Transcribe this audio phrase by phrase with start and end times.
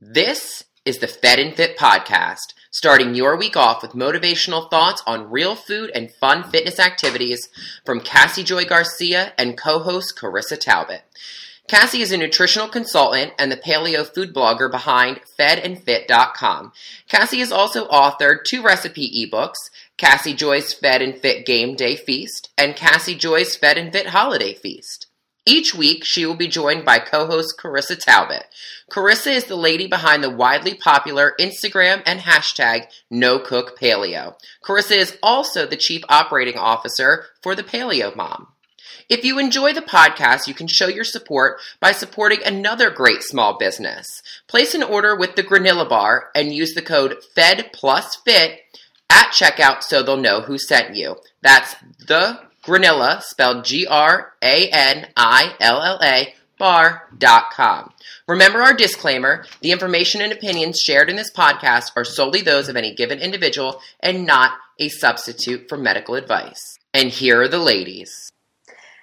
[0.00, 5.28] This is the Fed and Fit podcast, starting your week off with motivational thoughts on
[5.28, 7.48] real food and fun fitness activities
[7.84, 11.02] from Cassie Joy Garcia and co-host Carissa Talbot.
[11.66, 16.72] Cassie is a nutritional consultant and the paleo food blogger behind fedandfit.com.
[17.08, 22.50] Cassie has also authored two recipe ebooks, Cassie Joy's Fed and Fit Game Day Feast
[22.56, 25.07] and Cassie Joy's Fed and Fit Holiday Feast.
[25.48, 28.44] Each week, she will be joined by co-host Carissa Talbot.
[28.90, 34.34] Carissa is the lady behind the widely popular Instagram and hashtag NoCookPaleo.
[34.62, 38.48] Carissa is also the chief operating officer for the Paleo Mom.
[39.08, 43.56] If you enjoy the podcast, you can show your support by supporting another great small
[43.56, 44.22] business.
[44.48, 48.60] Place an order with the Granilla Bar and use the code FED plus FIT
[49.08, 51.16] at checkout so they'll know who sent you.
[51.40, 51.74] That's
[52.06, 54.34] the Granilla, spelled G-R-A-N-I-L-L-A,
[56.58, 57.92] bar.com.
[58.28, 62.76] Remember our disclaimer, the information and opinions shared in this podcast are solely those of
[62.76, 66.78] any given individual and not a substitute for medical advice.
[66.92, 68.30] And here are the ladies.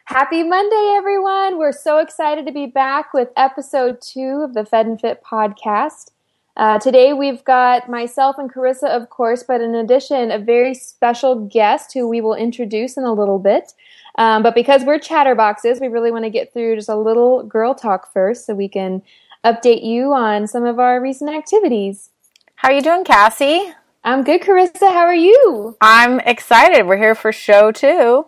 [0.06, 1.58] Happy Monday, everyone.
[1.58, 6.12] We're so excited to be back with episode two of the Fed and Fit podcast.
[6.58, 11.48] Uh, today we've got myself and Carissa, of course, but in addition, a very special
[11.48, 13.74] guest who we will introduce in a little bit.
[14.18, 17.76] Um, but because we're chatterboxes, we really want to get through just a little girl
[17.76, 19.02] talk first so we can
[19.44, 22.12] update you on some of our recent activities.
[22.56, 23.74] How are you doing, Cassie?
[24.04, 24.94] I'm good, Carissa.
[24.94, 25.76] How are you?
[25.82, 26.88] I'm excited.
[26.88, 28.28] We're here for show two.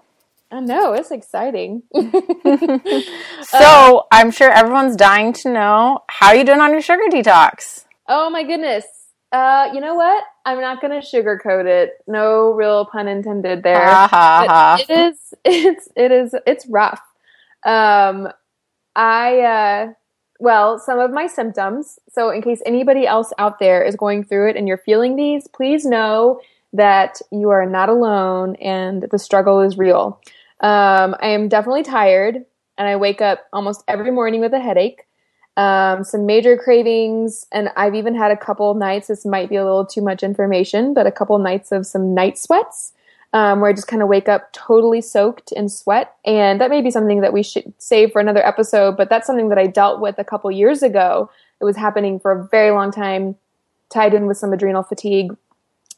[0.52, 1.84] I know, it's exciting.
[3.44, 7.86] so I'm sure everyone's dying to know how are you doing on your sugar detox?
[8.08, 8.86] Oh my goodness.
[9.32, 10.24] Uh, you know what?
[10.46, 11.94] I'm not going to sugarcoat it.
[12.08, 13.86] No real pun intended there.
[13.86, 14.78] Ha, ha, ha.
[14.80, 15.34] It is.
[15.46, 15.90] It's.
[15.96, 16.36] It is.
[16.46, 17.02] It's rough.
[17.66, 18.30] Um,
[18.96, 19.40] I.
[19.40, 19.94] Uh,
[20.40, 22.00] well, some of my symptoms.
[22.10, 25.48] So, in case anybody else out there is going through it and you're feeling these,
[25.48, 26.40] please know
[26.74, 30.22] that you are not alone and the struggle is real.
[30.62, 32.46] Um, I am definitely tired,
[32.78, 35.07] and I wake up almost every morning with a headache
[35.58, 39.08] um, some major cravings, and I've even had a couple nights.
[39.08, 42.38] This might be a little too much information, but a couple nights of some night
[42.38, 42.94] sweats.
[43.34, 46.16] Um, where I just kind of wake up totally soaked in sweat.
[46.26, 49.50] And that may be something that we should save for another episode, but that's something
[49.50, 51.30] that I dealt with a couple years ago.
[51.60, 53.36] It was happening for a very long time,
[53.90, 55.36] tied in with some adrenal fatigue.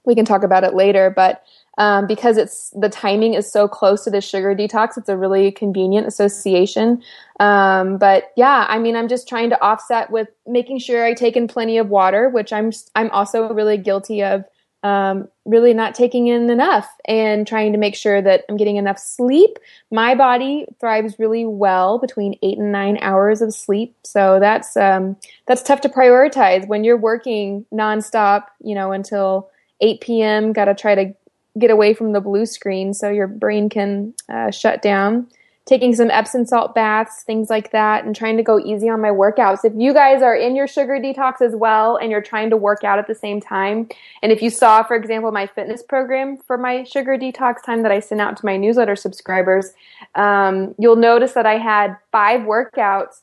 [0.05, 1.43] We can talk about it later, but
[1.79, 4.97] um, because it's the timing is so close to the sugar detox.
[4.97, 7.01] It's a really convenient association.
[7.39, 11.37] Um, but yeah, I mean, I'm just trying to offset with making sure I take
[11.37, 14.43] in plenty of water, which I'm I'm also really guilty of.
[14.81, 18.97] Um, really not taking in enough and trying to make sure that I'm getting enough
[18.97, 19.59] sleep.
[19.91, 25.17] My body thrives really well between eight and nine hours of sleep, so that's um,
[25.47, 28.45] that's tough to prioritize when you're working nonstop.
[28.63, 29.49] You know, until
[29.81, 30.53] 8 p.m.
[30.53, 31.13] Got to try to
[31.57, 35.27] get away from the blue screen so your brain can uh, shut down.
[35.65, 39.09] Taking some Epsom salt baths, things like that, and trying to go easy on my
[39.09, 39.63] workouts.
[39.63, 42.83] If you guys are in your sugar detox as well and you're trying to work
[42.83, 43.87] out at the same time,
[44.23, 47.91] and if you saw, for example, my fitness program for my sugar detox time that
[47.91, 49.73] I sent out to my newsletter subscribers,
[50.15, 53.21] um, you'll notice that I had five workouts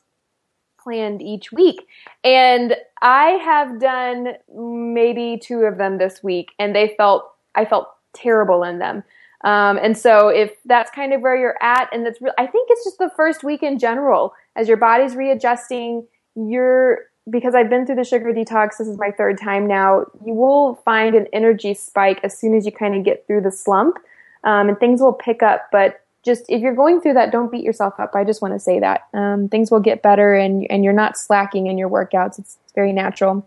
[0.81, 1.85] planned each week.
[2.23, 7.89] And I have done maybe two of them this week, and they felt I felt
[8.17, 9.05] terrible in them.
[9.45, 12.69] Um, and so if that's kind of where you're at, and that's, re- I think
[12.71, 17.87] it's just the first week in general, as your body's readjusting, you're, because I've been
[17.87, 21.75] through the sugar detox, this is my third time now, you will find an energy
[21.75, 23.99] spike as soon as you kind of get through the slump,
[24.45, 25.69] um, and things will pick up.
[25.71, 28.15] But just if you're going through that, don't beat yourself up.
[28.15, 31.17] I just want to say that um, things will get better, and and you're not
[31.17, 32.39] slacking in your workouts.
[32.39, 33.47] It's, it's very natural.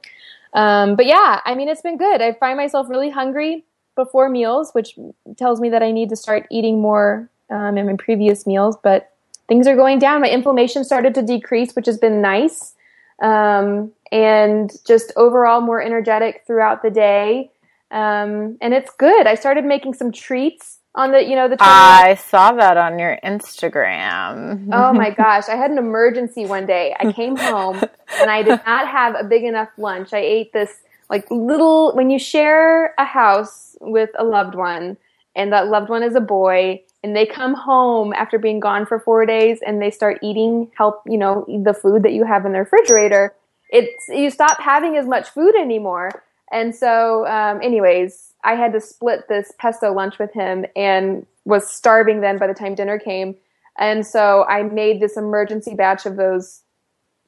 [0.54, 2.22] Um, but yeah, I mean, it's been good.
[2.22, 3.66] I find myself really hungry
[4.00, 4.98] before meals, which
[5.38, 8.78] tells me that I need to start eating more um, in my previous meals.
[8.82, 9.12] But
[9.50, 10.22] things are going down.
[10.22, 12.76] My inflammation started to decrease, which has been nice.
[13.22, 17.52] Um, and just overall more energetic throughout the day.
[17.92, 19.28] Um, and it's good.
[19.28, 21.58] I started making some treats on the, you know, the.
[21.60, 24.70] I saw that on your Instagram.
[24.72, 25.50] oh my gosh.
[25.50, 26.96] I had an emergency one day.
[26.98, 27.84] I came home
[28.22, 30.14] and I did not have a big enough lunch.
[30.14, 30.72] I ate this
[31.10, 34.98] like little, when you share a house with a loved one
[35.36, 39.00] and that loved one is a boy and they come home after being gone for
[39.00, 42.52] four days and they start eating help you know the food that you have in
[42.52, 43.34] the refrigerator
[43.70, 46.24] it's you stop having as much food anymore.
[46.52, 51.70] And so um, anyways i had to split this pesto lunch with him and was
[51.70, 53.36] starving then by the time dinner came.
[53.78, 56.62] And so i made this emergency batch of those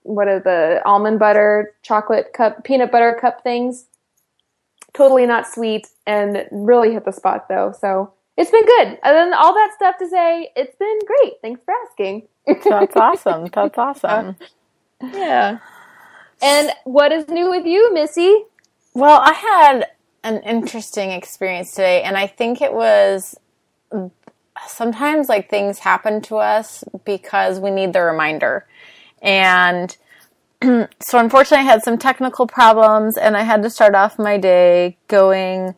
[0.04, 3.86] what are the almond butter chocolate cup peanut butter cup things.
[4.94, 7.74] Totally not sweet and really hit the spot though.
[7.80, 8.88] So it's been good.
[9.04, 11.34] And then all that stuff to say, it's been great.
[11.42, 12.28] Thanks for asking.
[12.48, 13.48] That's awesome.
[13.54, 14.36] That's awesome.
[15.02, 15.60] yeah.
[16.42, 18.44] And what is new with you, Missy?
[18.94, 19.88] Well, I had
[20.24, 23.38] an interesting experience today, and I think it was
[24.68, 28.66] sometimes like things happen to us because we need the reminder.
[29.22, 29.96] And
[30.62, 34.98] so, unfortunately, I had some technical problems, and I had to start off my day
[35.08, 35.76] going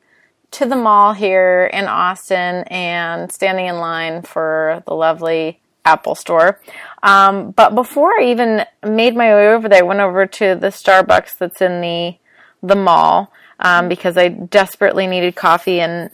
[0.52, 6.60] to the mall here in Austin and standing in line for the lovely Apple store.
[7.02, 10.68] Um, but before I even made my way over there, I went over to the
[10.68, 12.18] Starbucks that's in the
[12.62, 16.10] the mall um, because I desperately needed coffee and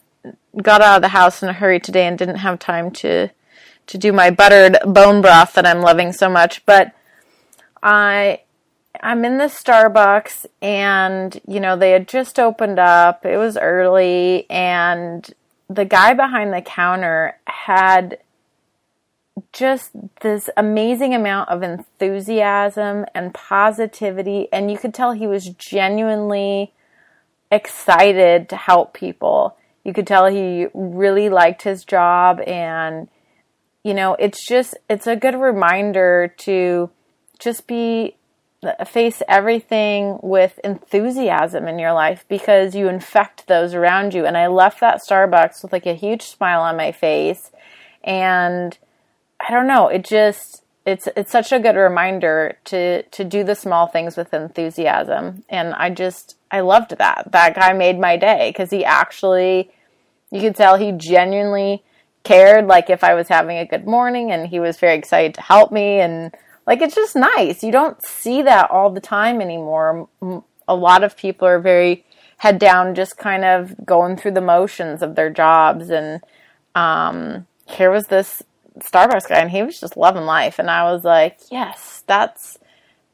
[0.62, 3.30] got out of the house in a hurry today and didn't have time to
[3.88, 6.66] to do my buttered bone broth that I'm loving so much.
[6.66, 6.94] But
[7.82, 8.42] I
[9.02, 13.26] I'm in the Starbucks and you know they had just opened up.
[13.26, 15.30] It was early and
[15.70, 18.18] the guy behind the counter had
[19.54, 19.92] just
[20.22, 26.74] this amazing amount of enthusiasm and positivity and you could tell he was genuinely
[27.52, 29.56] excited to help people.
[29.84, 33.08] You could tell he really liked his job and
[33.84, 36.90] you know, it's just it's a good reminder to
[37.40, 38.16] just be
[38.62, 44.26] uh, face everything with enthusiasm in your life because you infect those around you.
[44.26, 47.52] And I left that Starbucks with like a huge smile on my face.
[48.04, 48.78] And
[49.40, 53.56] I don't know, it just it's it's such a good reminder to to do the
[53.56, 55.44] small things with enthusiasm.
[55.48, 57.32] And I just I loved that.
[57.32, 59.72] That guy made my day cuz he actually
[60.32, 61.84] you could tell he genuinely
[62.24, 62.68] cared.
[62.68, 65.72] Like if I was having a good morning and he was very excited to help
[65.72, 66.36] me and
[66.70, 67.64] like it's just nice.
[67.64, 70.08] You don't see that all the time anymore.
[70.68, 72.06] A lot of people are very
[72.38, 76.22] head down just kind of going through the motions of their jobs and
[76.76, 78.44] um here was this
[78.78, 80.60] Starbucks guy and he was just loving life.
[80.60, 82.60] And I was like, yes, that's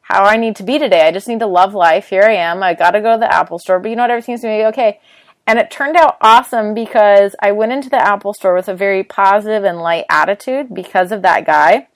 [0.02, 1.08] how I need to be today.
[1.08, 2.10] I just need to love life.
[2.10, 2.62] Here I am.
[2.62, 4.12] I got to go to the Apple store, but you know what?
[4.12, 5.00] Everything's going to be okay.
[5.48, 9.04] And it turned out awesome because I went into the Apple store with a very
[9.04, 11.88] positive and light attitude because of that guy.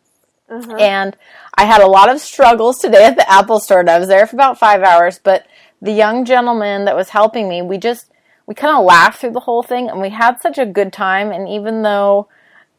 [0.50, 0.76] Uh-huh.
[0.78, 1.16] And
[1.60, 3.88] I had a lot of struggles today at the Apple store.
[3.90, 5.46] I was there for about five hours, but
[5.82, 8.10] the young gentleman that was helping me, we just,
[8.46, 11.34] we kind of laughed through the whole thing and we had such a good time.
[11.34, 12.30] And even though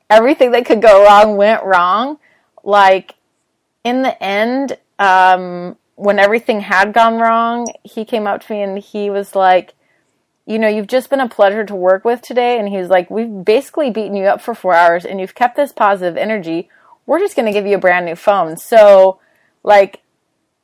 [0.09, 2.19] everything that could go wrong went wrong.
[2.65, 3.17] Like
[3.85, 8.79] in the end, um, when everything had gone wrong, he came up to me and
[8.79, 9.75] he was like,
[10.47, 12.59] you know, you've just been a pleasure to work with today.
[12.59, 15.57] And he was like, we've basically beaten you up for four hours and you've kept
[15.57, 16.71] this positive energy.
[17.07, 18.57] We're just going to give you a brand new phone.
[18.57, 19.21] So,
[19.63, 20.01] like,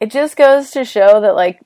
[0.00, 1.60] it just goes to show that, like,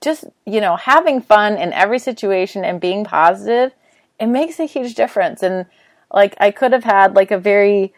[0.00, 3.72] just, you know, having fun in every situation and being positive,
[4.20, 5.42] it makes a huge difference.
[5.42, 5.66] And
[6.12, 7.92] like I could have had like a very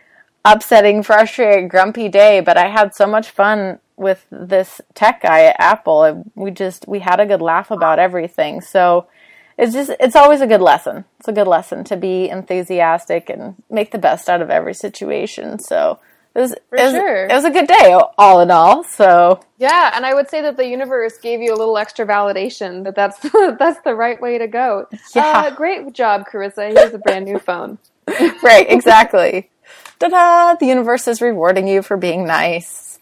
[0.44, 5.56] upsetting, frustrated, grumpy day, but I had so much fun with this tech guy at
[5.58, 6.24] Apple.
[6.34, 8.60] We just we had a good laugh about everything.
[8.60, 9.06] So
[9.58, 11.04] it's just it's always a good lesson.
[11.18, 15.58] It's a good lesson to be enthusiastic and make the best out of every situation.
[15.58, 15.98] So
[16.34, 17.24] it was, For it was, sure.
[17.24, 18.84] it was a good day, all in all.
[18.84, 22.84] So Yeah, and I would say that the universe gave you a little extra validation
[22.84, 23.18] that that's
[23.58, 24.86] that's the right way to go.
[25.14, 25.44] Yeah.
[25.46, 26.76] Uh, great job, Carissa.
[26.76, 27.78] Here's a brand new phone.
[28.42, 29.50] right, exactly.
[29.98, 30.54] Ta-da!
[30.56, 32.98] The universe is rewarding you for being nice.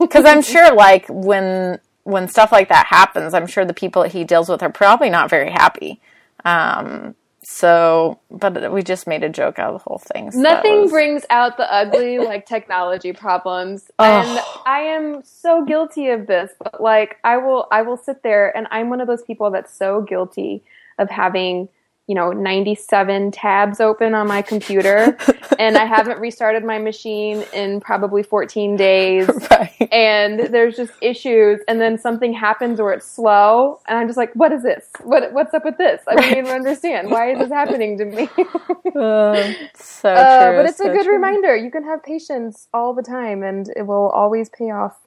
[0.00, 4.12] Because I'm sure, like when when stuff like that happens, I'm sure the people that
[4.12, 6.00] he deals with are probably not very happy.
[6.44, 10.30] Um, so, but we just made a joke out of the whole thing.
[10.30, 13.90] so Nothing was- brings out the ugly like technology problems.
[13.98, 14.04] Oh.
[14.04, 18.56] And I am so guilty of this, but like I will I will sit there
[18.56, 20.62] and I'm one of those people that's so guilty
[20.98, 21.68] of having
[22.06, 25.16] you know 97 tabs open on my computer
[25.58, 29.88] and I haven't restarted my machine in probably 14 days right.
[29.92, 34.32] and there's just issues and then something happens or it's slow and I'm just like
[34.34, 37.50] what is this what what's up with this I don't even understand why is this
[37.50, 38.28] happening to me
[38.96, 40.56] Uh, so uh, true.
[40.56, 41.14] but it's a good true.
[41.14, 41.54] reminder.
[41.56, 44.98] You can have patience all the time, and it will always pay off.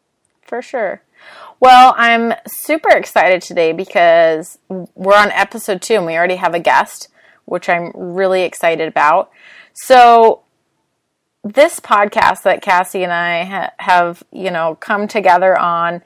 [0.41, 1.01] For sure.
[1.59, 6.59] Well, I'm super excited today because we're on episode two and we already have a
[6.59, 7.09] guest,
[7.45, 9.31] which I'm really excited about.
[9.73, 10.43] So,
[11.43, 16.01] this podcast that Cassie and I ha- have, you know, come together on,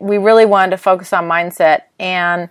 [0.00, 1.82] we really wanted to focus on mindset.
[1.98, 2.48] And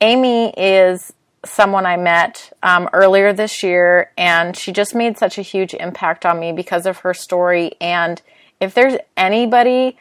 [0.00, 1.12] Amy is
[1.44, 6.26] someone I met um, earlier this year, and she just made such a huge impact
[6.26, 8.20] on me because of her story and
[8.60, 9.96] if there's anybody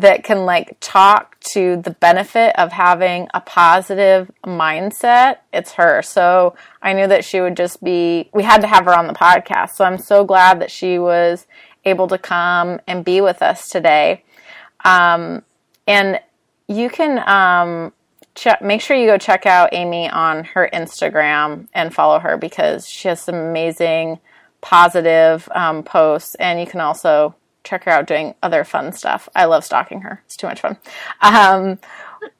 [0.00, 6.00] that can like talk to the benefit of having a positive mindset, it's her.
[6.00, 9.12] So I knew that she would just be, we had to have her on the
[9.12, 9.72] podcast.
[9.72, 11.46] So I'm so glad that she was
[11.84, 14.24] able to come and be with us today.
[14.82, 15.42] Um,
[15.86, 16.18] and
[16.68, 17.92] you can um,
[18.34, 22.88] check, make sure you go check out Amy on her Instagram and follow her because
[22.88, 24.20] she has some amazing
[24.62, 26.34] positive um, posts.
[26.36, 29.28] And you can also check her out doing other fun stuff.
[29.34, 30.22] I love stalking her.
[30.26, 30.76] It's too much fun.
[31.20, 31.78] Um,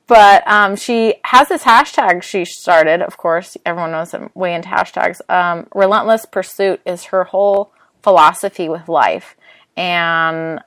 [0.06, 3.02] but um, she has this hashtag she started.
[3.02, 5.20] Of course, everyone knows I'm way into hashtags.
[5.30, 9.36] Um, Relentless pursuit is her whole philosophy with life,
[9.76, 10.60] and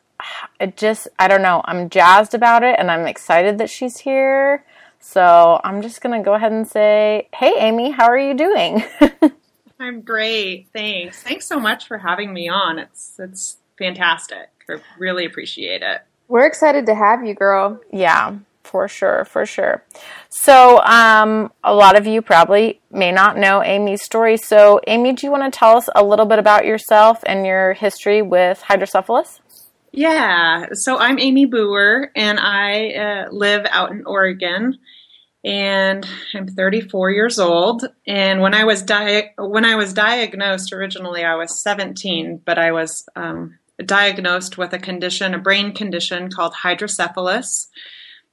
[0.59, 1.61] it just I don't know.
[1.65, 4.65] I'm jazzed about it, and I'm excited that she's here.
[4.99, 8.83] So I'm just gonna go ahead and say, "Hey, Amy, how are you doing?"
[9.79, 10.69] I'm great.
[10.73, 11.21] Thanks.
[11.21, 12.79] Thanks so much for having me on.
[12.79, 14.49] It's it's fantastic.
[14.69, 16.01] I really appreciate it.
[16.27, 17.79] We're excited to have you, girl.
[17.91, 19.83] Yeah, for sure, for sure.
[20.29, 24.37] So, um, a lot of you probably may not know Amy's story.
[24.37, 27.73] So, Amy, do you want to tell us a little bit about yourself and your
[27.73, 29.39] history with hydrocephalus?
[29.91, 34.77] Yeah, so I'm Amy Booher, and I uh, live out in Oregon,
[35.45, 37.85] and I'm 34 years old.
[38.05, 42.73] And when I was di- when I was diagnosed originally, I was 17, but I
[42.73, 47.67] was um, diagnosed with a condition, a brain condition called hydrocephalus.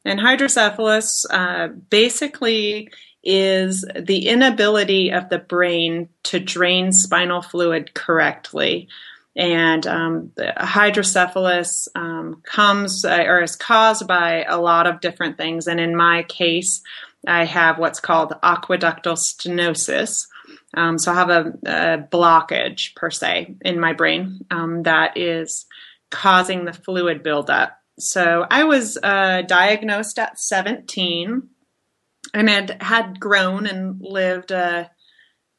[0.05, 2.91] And hydrocephalus uh, basically
[3.25, 8.89] is the inability of the brain to drain spinal fluid correctly.
[9.35, 15.67] And um, hydrocephalus um, comes uh, or is caused by a lot of different things.
[15.67, 16.83] And in my case,
[17.27, 20.27] I have what's called aqueductal stenosis,
[20.75, 25.67] um, so I have a, a, blockage per se in my brain um, that is
[26.11, 27.79] causing the fluid buildup.
[27.99, 31.43] So I was uh, diagnosed at 17
[32.35, 34.91] and had had grown and lived a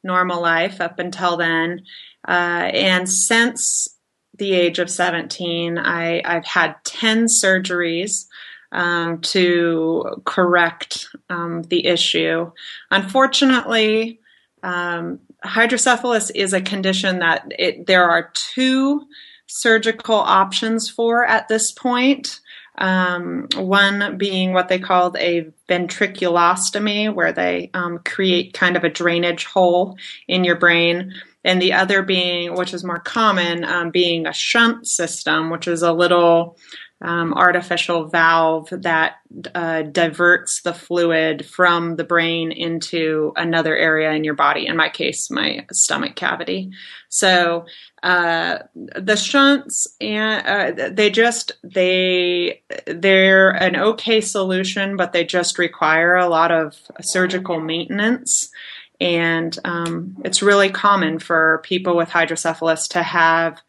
[0.02, 1.82] normal life up until then.
[2.26, 3.88] Uh, and since
[4.36, 8.26] the age of 17, I, have had 10 surgeries
[8.72, 12.50] um, to correct um, the issue.
[12.90, 14.20] Unfortunately,
[14.64, 19.06] um, hydrocephalus is a condition that it, there are two
[19.46, 22.40] surgical options for at this point.
[22.76, 28.90] Um, one being what they called a ventriculostomy, where they um, create kind of a
[28.90, 31.12] drainage hole in your brain,
[31.44, 35.82] and the other being, which is more common, um, being a shunt system, which is
[35.82, 36.56] a little
[37.04, 39.16] um, artificial valve that
[39.54, 44.66] uh, diverts the fluid from the brain into another area in your body.
[44.66, 46.70] In my case, my stomach cavity.
[47.10, 47.66] So
[48.02, 55.58] uh, the shunts and uh, they just they they're an okay solution, but they just
[55.58, 58.50] require a lot of surgical maintenance.
[58.98, 63.60] And um, it's really common for people with hydrocephalus to have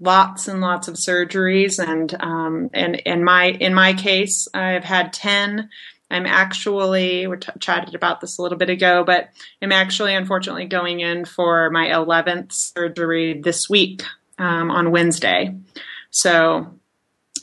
[0.00, 1.78] lots and lots of surgeries.
[1.78, 5.68] And um, and in my in my case I've had 10
[6.12, 9.28] I'm actually we t- chatted about this a little bit ago but
[9.62, 14.02] I'm actually unfortunately going in for my 11th surgery this week
[14.38, 15.54] um, on Wednesday.
[16.10, 16.74] So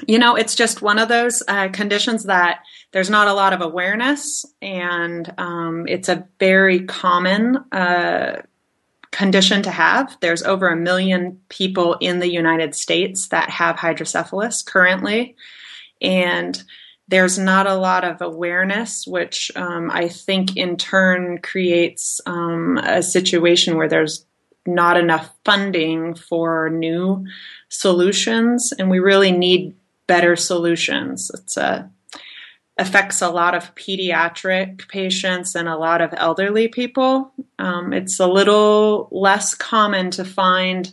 [0.06, 2.60] you know it's just one of those uh, conditions that
[2.92, 8.42] there's not a lot of awareness and um, it's a very common uh,
[9.12, 10.18] condition to have.
[10.22, 15.36] There's over a million people in the United States that have hydrocephalus currently.
[16.02, 16.62] And
[17.08, 23.02] there's not a lot of awareness, which um, I think in turn creates um, a
[23.02, 24.26] situation where there's
[24.66, 27.26] not enough funding for new
[27.70, 29.74] solutions, and we really need
[30.08, 31.32] better solutions.
[31.34, 31.90] It's a
[32.78, 37.34] affects a lot of pediatric patients and a lot of elderly people.
[37.58, 40.92] Um, it's a little less common to find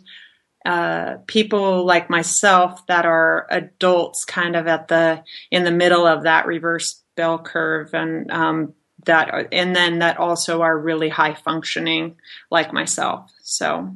[0.65, 6.23] uh, people like myself that are adults, kind of at the in the middle of
[6.23, 8.73] that reverse bell curve, and um,
[9.05, 12.17] that and then that also are really high functioning,
[12.51, 13.31] like myself.
[13.43, 13.95] So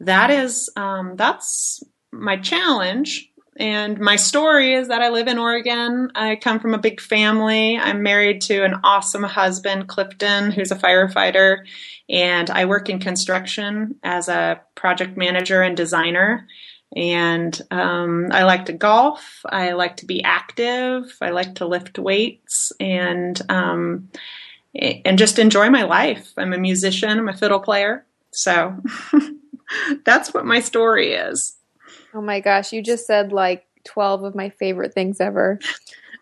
[0.00, 3.29] that is um, that's my challenge
[3.60, 6.10] and my story is that I live in Oregon.
[6.14, 7.76] I come from a big family.
[7.76, 11.66] I'm married to an awesome husband, Clifton, who's a firefighter.
[12.08, 16.48] And I work in construction as a project manager and designer.
[16.96, 19.42] And um, I like to golf.
[19.46, 21.14] I like to be active.
[21.20, 24.08] I like to lift weights and um,
[24.74, 26.32] and just enjoy my life.
[26.38, 27.10] I'm a musician.
[27.10, 28.06] I'm a fiddle player.
[28.30, 28.74] So
[30.06, 31.59] that's what my story is.
[32.14, 35.58] Oh my gosh, you just said like 12 of my favorite things ever.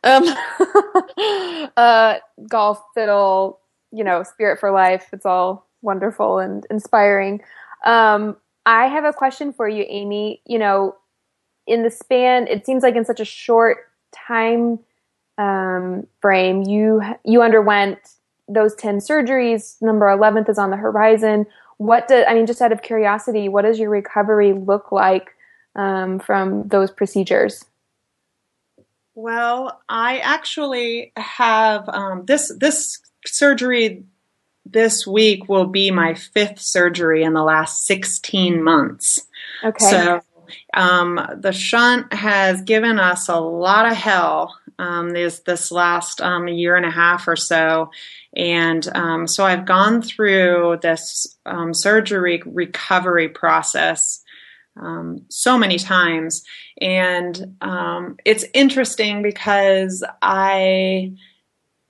[0.04, 0.24] Um,
[1.76, 2.16] uh,
[2.48, 5.08] golf, fiddle, you know, spirit for life.
[5.12, 7.40] It's all wonderful and inspiring.
[7.84, 10.42] Um, I have a question for you, Amy.
[10.46, 10.96] You know,
[11.66, 13.78] in the span, it seems like in such a short
[14.14, 14.78] time
[15.38, 17.98] um, frame, you you underwent
[18.48, 19.80] those ten surgeries.
[19.80, 21.46] Number eleventh is on the horizon.
[21.78, 22.46] What did I mean?
[22.46, 25.30] Just out of curiosity, what does your recovery look like
[25.78, 27.64] um, from those procedures?
[29.14, 34.04] Well, I actually have um, this this surgery
[34.66, 39.26] this week will be my fifth surgery in the last 16 months.
[39.64, 39.84] Okay.
[39.90, 40.20] So
[40.74, 46.46] um, the shunt has given us a lot of hell um, this this last um,
[46.46, 47.90] year and a half or so,
[48.36, 54.22] and um, so I've gone through this um, surgery recovery process.
[54.80, 56.44] Um, so many times,
[56.80, 57.56] and
[58.24, 61.12] it's interesting because I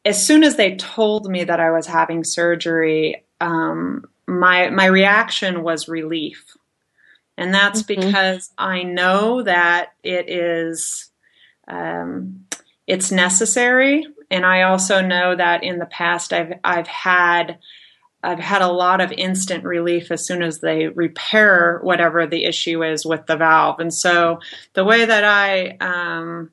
[0.08, 5.62] as soon as they told me that I was having surgery, um, my my reaction
[5.62, 6.56] was relief,
[7.36, 8.00] and that's mm-hmm.
[8.00, 11.10] because I know that it is
[11.66, 12.46] um,
[12.86, 17.58] it's necessary, and I also know that in the past I've I've had
[18.22, 22.82] I've had a lot of instant relief as soon as they repair whatever the issue
[22.82, 24.40] is with the valve, and so
[24.74, 26.50] the way that I um,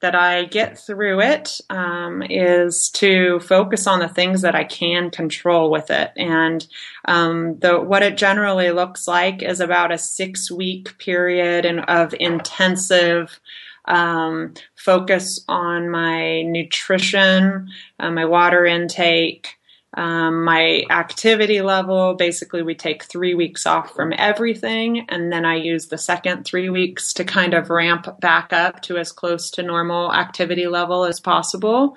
[0.00, 5.10] that I get through it um, is to focus on the things that I can
[5.10, 6.12] control with it.
[6.16, 6.64] And
[7.06, 12.14] um, the, what it generally looks like is about a six week period in, of
[12.20, 13.40] intensive
[13.86, 19.57] um, focus on my nutrition, uh, my water intake,
[19.98, 22.14] um, my activity level.
[22.14, 26.70] Basically, we take three weeks off from everything, and then I use the second three
[26.70, 31.18] weeks to kind of ramp back up to as close to normal activity level as
[31.18, 31.96] possible.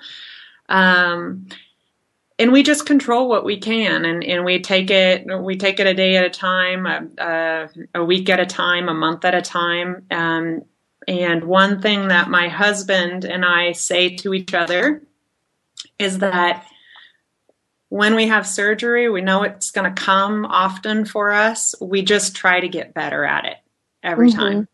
[0.68, 1.46] Um,
[2.40, 5.86] and we just control what we can, and, and we take it we take it
[5.86, 6.86] a day at a time,
[7.18, 10.04] a, a week at a time, a month at a time.
[10.10, 10.62] Um,
[11.06, 15.04] and one thing that my husband and I say to each other
[16.00, 16.66] is that
[17.92, 21.74] when we have surgery, we know it's going to come often for us.
[21.78, 23.58] We just try to get better at it
[24.02, 24.38] every mm-hmm.
[24.38, 24.68] time.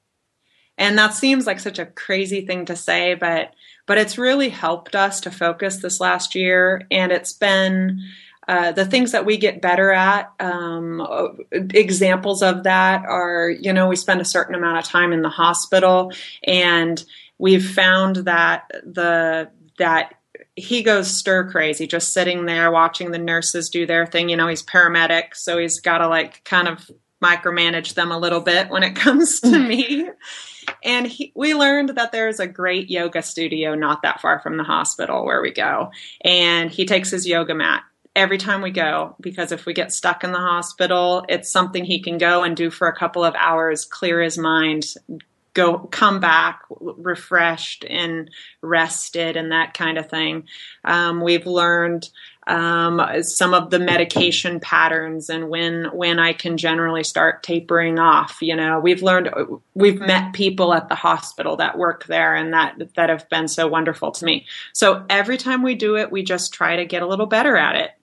[0.77, 3.53] And that seems like such a crazy thing to say, but
[3.87, 8.05] but it's really helped us to focus this last year, and it's been
[8.47, 10.33] uh, the things that we get better at.
[10.39, 11.05] Um,
[11.51, 15.29] examples of that are, you know, we spend a certain amount of time in the
[15.29, 16.13] hospital,
[16.45, 17.05] and
[17.39, 20.18] we've found that the that
[20.59, 24.29] he goes stir crazy just sitting there watching the nurses do their thing.
[24.29, 26.91] You know, he's paramedic, so he's got to like kind of
[27.23, 29.69] micromanage them a little bit when it comes to mm.
[29.69, 30.11] me.
[30.85, 34.65] And he, we learned that there's a great yoga studio not that far from the
[34.65, 35.91] hospital where we go.
[36.23, 37.83] And he takes his yoga mat
[38.15, 42.01] every time we go because if we get stuck in the hospital, it's something he
[42.01, 44.85] can go and do for a couple of hours, clear his mind,
[45.59, 48.31] go come back refreshed and
[48.63, 50.45] rested and that kind of thing.
[50.85, 52.09] Um, we've learned
[52.47, 58.39] um, some of the medication patterns and when when I can generally start tapering off.
[58.41, 59.31] You know, we've learned
[59.75, 63.67] we've met people at the hospital that work there and that that have been so
[63.67, 64.47] wonderful to me.
[64.73, 67.75] So every time we do it, we just try to get a little better at
[67.75, 67.98] it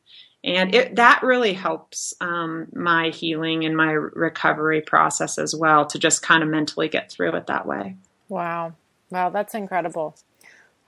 [0.46, 6.00] and it, that really helps um, my healing and my recovery process as well to
[6.00, 7.96] just kind of mentally get through it that way.
[8.30, 8.74] Wow.
[9.10, 10.16] Wow that's incredible.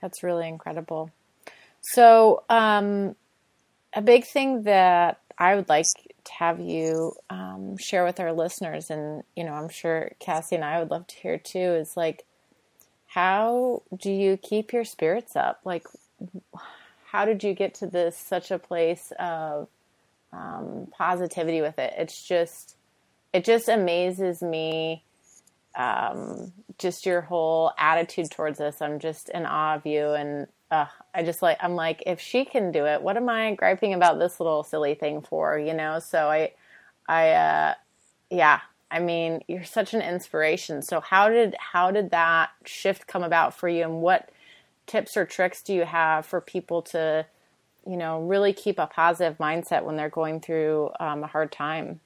[0.00, 1.10] That's really incredible.
[1.80, 3.16] So um,
[3.94, 5.86] a big thing that i would like
[6.24, 10.64] to have you um, share with our listeners and you know i'm sure cassie and
[10.64, 12.26] i would love to hear too is like
[13.08, 15.60] how do you keep your spirits up?
[15.64, 15.84] Like
[17.10, 19.68] how did you get to this such a place of
[20.32, 21.94] um, positivity with it?
[21.96, 22.76] It's just,
[23.32, 25.02] it just amazes me.
[25.74, 28.82] Um, just your whole attitude towards this.
[28.82, 30.10] I'm just in awe of you.
[30.10, 33.54] And uh, I just like, I'm like, if she can do it, what am I
[33.54, 36.00] griping about this little silly thing for, you know?
[36.00, 36.52] So I,
[37.06, 37.74] I, uh,
[38.28, 40.82] yeah, I mean, you're such an inspiration.
[40.82, 44.30] So how did, how did that shift come about for you and what,
[44.88, 47.26] tips or tricks do you have for people to,
[47.86, 52.00] you know, really keep a positive mindset when they're going through um, a hard time?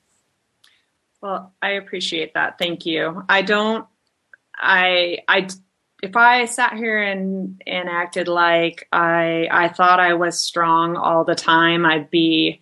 [1.22, 2.58] Well, I appreciate that.
[2.58, 3.24] Thank you.
[3.28, 3.86] I don't,
[4.56, 5.48] I, I,
[6.02, 11.24] if I sat here and, and acted like I, I thought I was strong all
[11.24, 12.60] the time, I'd be,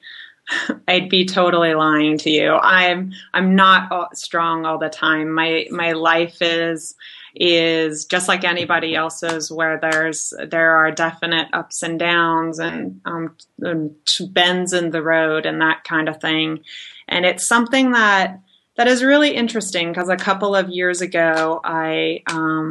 [0.88, 2.54] I'd be totally lying to you.
[2.54, 5.30] I'm I'm not strong all the time.
[5.30, 6.94] My my life is
[7.42, 13.34] is just like anybody else's, where there's there are definite ups and downs and, um,
[13.60, 13.96] and
[14.28, 16.60] bends in the road and that kind of thing.
[17.08, 18.40] And it's something that
[18.76, 22.70] that is really interesting because a couple of years ago, I um,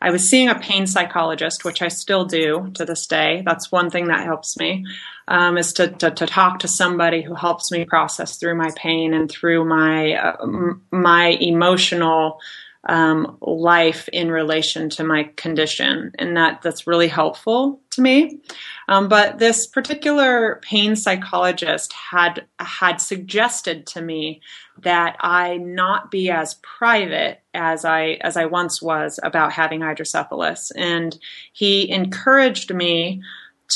[0.00, 3.42] I was seeing a pain psychologist, which I still do to this day.
[3.44, 4.84] That's one thing that helps me,
[5.28, 9.14] um, is to, to, to, talk to somebody who helps me process through my pain
[9.14, 10.46] and through my uh,
[10.90, 12.40] my emotional
[12.88, 18.40] um, life in relation to my condition, and that that's really helpful to me.
[18.88, 24.40] Um, but this particular pain psychologist had had suggested to me
[24.82, 30.72] that I not be as private as I as I once was about having hydrocephalus,
[30.72, 31.16] and
[31.52, 33.22] he encouraged me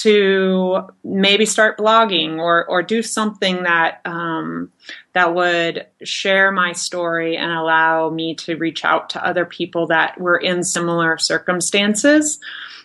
[0.01, 4.73] to maybe start blogging or or do something that um,
[5.17, 10.21] that would share my story and allow me to reach out to other people that
[10.21, 12.39] were in similar circumstances.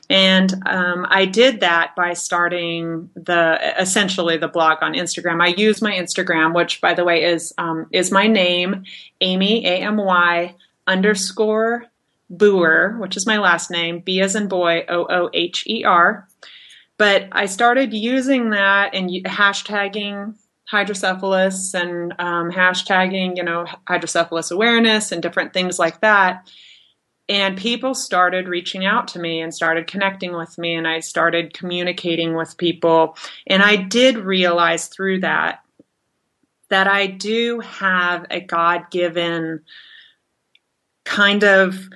[0.10, 5.44] And um, I did that by starting the essentially the blog on Instagram.
[5.44, 8.86] I use my Instagram, which by the way is um, is my name,
[9.20, 10.56] Amy A M Y
[10.88, 11.84] underscore
[12.34, 16.30] Booher, which is my last name, B as in boy, O O H E R.
[16.98, 20.36] But I started using that and hashtagging
[20.72, 26.50] hydrocephalus and um, hashtagging, you know, hydrocephalus awareness and different things like that.
[27.28, 31.54] And people started reaching out to me and started connecting with me, and I started
[31.54, 33.18] communicating with people.
[33.48, 35.60] And I did realize through that
[36.70, 39.62] that I do have a God given
[41.04, 41.90] kind of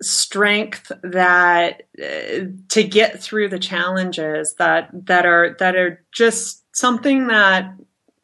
[0.00, 7.28] strength that uh, to get through the challenges that that are that are just something
[7.28, 7.72] that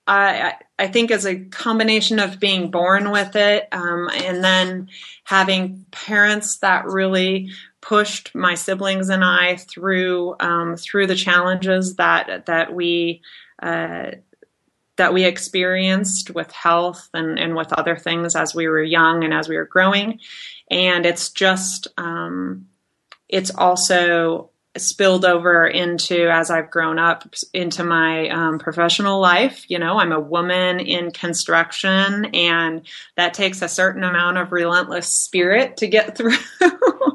[0.09, 4.89] I I think is a combination of being born with it um, and then
[5.25, 12.47] having parents that really pushed my siblings and I through um, through the challenges that
[12.47, 13.21] that we
[13.63, 14.13] uh,
[14.97, 19.33] that we experienced with health and, and with other things as we were young and
[19.33, 20.19] as we were growing.
[20.71, 22.67] And it's just um,
[23.29, 29.65] it's also spilled over into as I've grown up into my um, professional life.
[29.69, 32.83] You know, I'm a woman in construction, and
[33.17, 36.37] that takes a certain amount of relentless spirit to get through.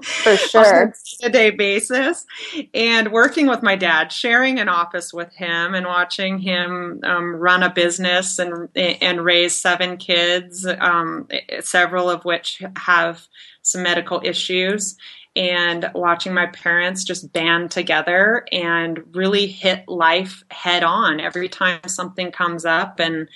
[0.03, 0.93] For sure.
[1.23, 2.25] a day basis.
[2.73, 7.63] And working with my dad, sharing an office with him, and watching him um, run
[7.63, 11.29] a business and and raise seven kids, um,
[11.61, 13.27] several of which have
[13.61, 14.97] some medical issues
[15.35, 21.79] and watching my parents just band together and really hit life head on every time
[21.87, 22.99] something comes up.
[22.99, 23.27] And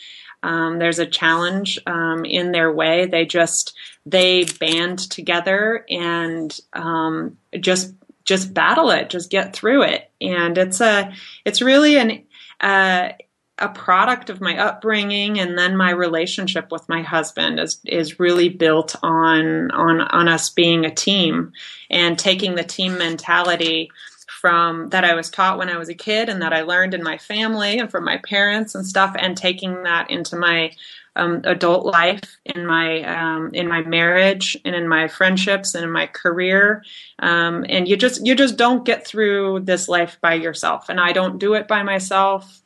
[0.44, 3.06] um, there's a challenge um, in their way.
[3.06, 10.12] They just they band together and um, just just battle it just get through it.
[10.22, 11.12] And it's a
[11.46, 12.24] it's really an
[12.62, 13.10] uh,
[13.60, 18.50] a product of my upbringing and then my relationship with my husband is is really
[18.50, 21.54] built on on on us being a team
[21.90, 23.90] and taking the team mentality
[24.28, 27.04] from that I was taught when I was a kid and that I learned in
[27.04, 30.72] my family and from my parents and stuff and taking that into my
[31.16, 35.92] um, adult life in my um, in my marriage and in my friendships and in
[35.92, 36.84] my career.
[37.18, 40.90] Um, and you just you just don't get through this life by yourself.
[40.90, 42.62] And I don't do it by myself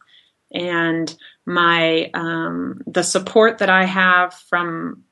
[0.52, 5.04] and my um, the support that I have from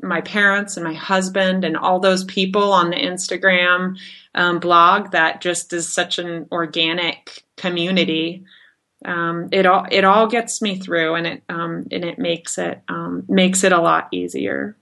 [0.00, 3.98] my parents and my husband and all those people on the Instagram
[4.34, 8.44] um, blog that just is such an organic community.
[9.04, 12.80] Um, it all it all gets me through, and it um, and it makes it
[12.88, 14.76] um, makes it a lot easier.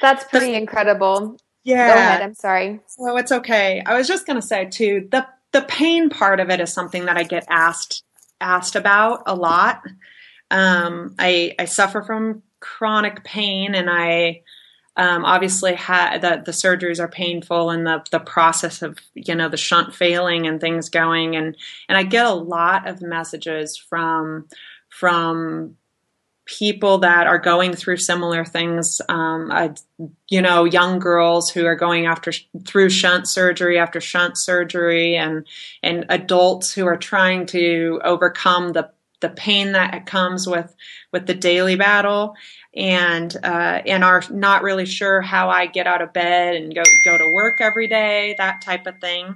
[0.00, 1.38] That's pretty incredible.
[1.62, 1.88] Yeah.
[1.88, 2.22] Go ahead.
[2.22, 2.80] I'm sorry.
[2.86, 3.82] So it's okay.
[3.84, 7.06] I was just going to say too the the pain part of it is something
[7.06, 8.02] that I get asked
[8.40, 9.82] asked about a lot.
[10.50, 14.42] Um, I I suffer from chronic pain, and I
[14.96, 19.48] um, obviously had the the surgeries are painful, and the the process of you know
[19.48, 21.56] the shunt failing and things going, and
[21.88, 24.48] and I get a lot of messages from
[24.88, 25.76] from
[26.46, 29.00] people that are going through similar things.
[29.08, 29.74] Um, I,
[30.28, 32.32] you know, young girls who are going after
[32.64, 35.46] through shunt surgery after shunt surgery, and
[35.82, 40.74] and adults who are trying to overcome the the pain that comes with
[41.12, 42.34] with the daily battle,
[42.74, 46.82] and uh, and are not really sure how I get out of bed and go
[47.04, 49.34] go to work every day, that type of thing.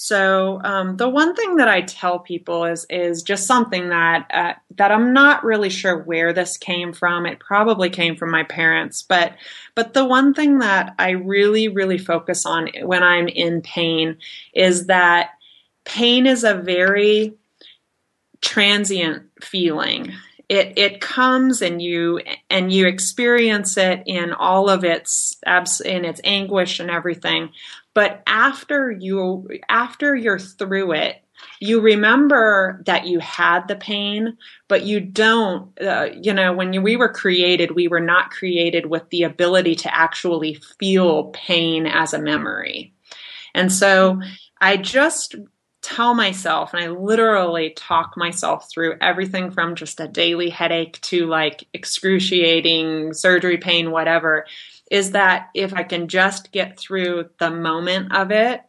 [0.00, 4.52] So um, the one thing that I tell people is is just something that uh,
[4.76, 7.26] that I'm not really sure where this came from.
[7.26, 9.32] It probably came from my parents, but
[9.74, 14.18] but the one thing that I really really focus on when I'm in pain
[14.54, 15.30] is that
[15.84, 17.34] pain is a very
[18.40, 20.12] transient feeling.
[20.48, 26.04] It it comes and you and you experience it in all of its abs in
[26.04, 27.50] its anguish and everything.
[27.98, 31.16] But after you after you're through it,
[31.58, 34.36] you remember that you had the pain,
[34.68, 38.86] but you don't, uh, you know, when you, we were created, we were not created
[38.86, 42.94] with the ability to actually feel pain as a memory.
[43.52, 44.20] And so
[44.60, 45.34] I just
[45.82, 51.26] tell myself, and I literally talk myself through everything from just a daily headache to
[51.26, 54.46] like excruciating surgery pain, whatever,
[54.90, 58.62] is that if I can just get through the moment of it,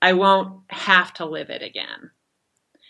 [0.00, 2.10] I won't have to live it again.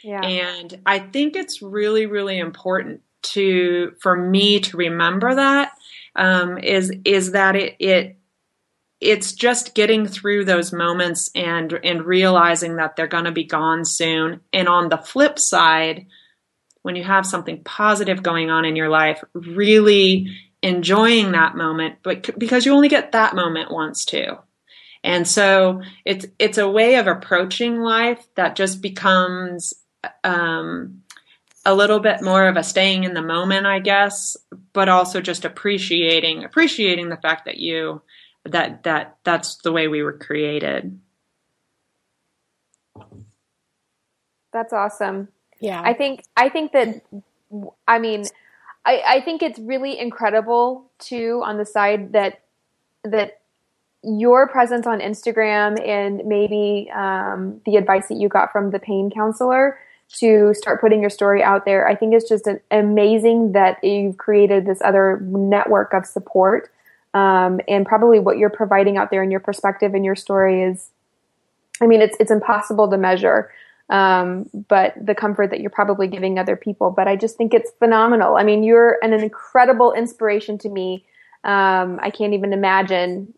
[0.02, 0.20] Yeah.
[0.20, 5.72] And I think it's really, really important to for me to remember that
[6.14, 8.16] um, is is that it it
[9.00, 13.84] it's just getting through those moments and and realizing that they're going to be gone
[13.84, 14.40] soon.
[14.52, 16.06] And on the flip side,
[16.82, 20.28] when you have something positive going on in your life, really
[20.66, 24.36] enjoying that moment, but because you only get that moment once too.
[25.04, 29.72] And so it's it's a way of approaching life that just becomes
[30.24, 31.02] um,
[31.64, 34.36] a little bit more of a staying in the moment, I guess,
[34.72, 38.02] but also just appreciating appreciating the fact that you
[38.44, 40.98] that that that's the way we were created.
[44.52, 45.28] That's awesome.
[45.60, 45.80] Yeah.
[45.80, 47.02] I think I think that
[47.86, 48.24] I mean
[48.86, 52.40] I, I think it's really incredible too on the side that
[53.04, 53.40] that
[54.02, 59.10] your presence on Instagram and maybe um, the advice that you got from the pain
[59.10, 61.88] counselor to start putting your story out there.
[61.88, 66.70] I think it's just an, amazing that you've created this other network of support
[67.14, 70.90] um, and probably what you're providing out there in your perspective and your story is,
[71.80, 73.50] I mean, it's it's impossible to measure.
[73.88, 76.90] Um, but the comfort that you're probably giving other people.
[76.90, 78.36] But I just think it's phenomenal.
[78.36, 81.04] I mean, you're an, an incredible inspiration to me.
[81.44, 83.32] Um, I can't even imagine.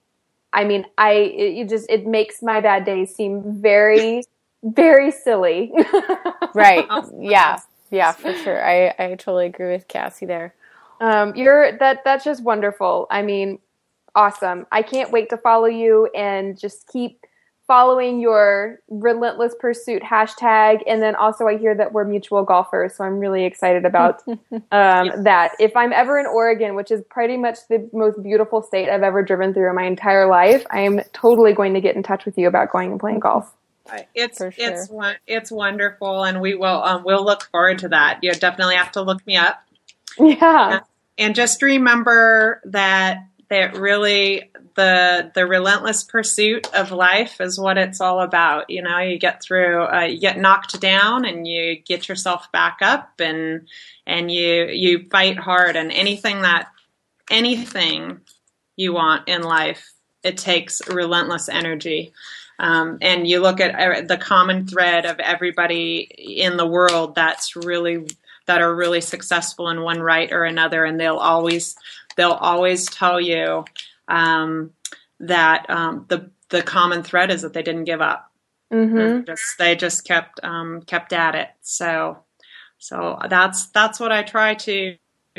[0.52, 4.22] I mean, I it, it just it makes my bad days seem very,
[4.62, 5.72] very silly.
[6.54, 6.86] right?
[7.18, 8.64] Yeah, yeah, for sure.
[8.64, 10.54] I I totally agree with Cassie there.
[11.00, 13.06] Um, you're that that's just wonderful.
[13.10, 13.58] I mean,
[14.14, 14.66] awesome.
[14.72, 17.24] I can't wait to follow you and just keep
[17.68, 20.82] following your relentless pursuit hashtag.
[20.88, 25.22] And then also, I hear that we're mutual golfers, so I'm really excited about um,
[25.22, 25.52] that.
[25.60, 29.22] If I'm ever in Oregon, which is pretty much the most beautiful state I've ever
[29.22, 32.36] driven through in my entire life, I am totally going to get in touch with
[32.38, 33.54] you about going and playing golf.
[34.14, 34.52] It's sure.
[34.56, 34.90] it's
[35.26, 38.18] it's wonderful, and we will um, we'll look forward to that.
[38.22, 39.62] You definitely have to look me up.
[40.20, 40.80] Yeah,
[41.16, 48.00] and just remember that that really the the relentless pursuit of life is what it's
[48.00, 48.70] all about.
[48.70, 52.78] You know, you get through, uh, you get knocked down, and you get yourself back
[52.82, 53.66] up, and
[54.06, 56.68] and you you fight hard, and anything that
[57.30, 58.20] anything
[58.76, 62.12] you want in life, it takes relentless energy.
[62.60, 67.54] Um, and you look at uh, the common thread of everybody in the world that's
[67.54, 68.08] really
[68.46, 71.76] that are really successful in one right or another, and they'll always
[72.18, 73.64] they'll always tell you
[74.08, 74.72] um,
[75.20, 78.30] that um, the the common thread is that they didn't give up.
[78.72, 79.24] Mm-hmm.
[79.24, 81.48] Just, they just kept um, kept at it.
[81.62, 82.18] So
[82.76, 84.96] so that's that's what I try to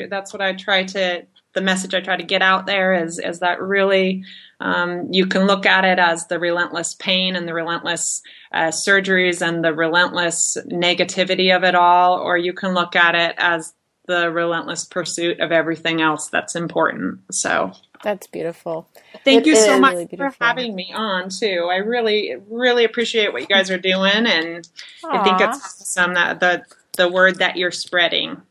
[0.08, 3.40] that's what I try to the message I try to get out there is is
[3.40, 4.24] that really
[4.60, 9.46] um, you can look at it as the relentless pain and the relentless uh, surgeries
[9.46, 13.74] and the relentless negativity of it all, or you can look at it as
[14.06, 17.20] the relentless pursuit of everything else that's important.
[17.30, 18.88] So that's beautiful.
[19.24, 21.68] Thank it you so much really for having me on too.
[21.70, 24.68] I really, really appreciate what you guys are doing, and
[25.04, 25.10] Aww.
[25.10, 26.64] I think it's awesome that the
[26.96, 28.42] the word that you're spreading.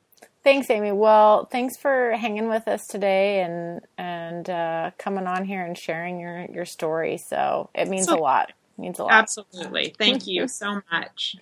[0.44, 0.92] Thanks, Amy.
[0.92, 6.20] Well, thanks for hanging with us today and and uh, coming on here and sharing
[6.20, 7.18] your your story.
[7.18, 8.50] So it means so, a lot.
[8.78, 9.14] It means a lot.
[9.14, 9.94] Absolutely.
[9.98, 11.36] Thank you so much.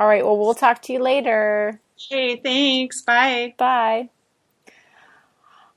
[0.00, 0.24] All right.
[0.24, 1.78] Well, we'll talk to you later.
[2.10, 2.36] Okay.
[2.36, 3.02] Thanks.
[3.02, 3.54] Bye.
[3.58, 4.08] Bye.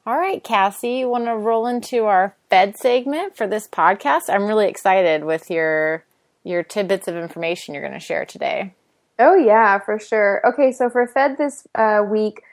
[0.06, 4.24] All right, Cassie, you want to roll into our Fed segment for this podcast?
[4.28, 6.04] I'm really excited with your
[6.44, 8.74] your tidbits of information you're going to share today.
[9.18, 10.42] Oh yeah, for sure.
[10.46, 12.44] Okay, so for Fed this uh, week,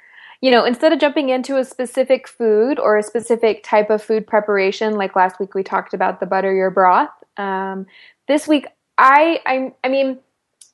[0.40, 4.28] you know, instead of jumping into a specific food or a specific type of food
[4.28, 7.10] preparation, like last week we talked about the butter your broth.
[7.36, 7.86] Um,
[8.28, 10.18] this week I I I mean,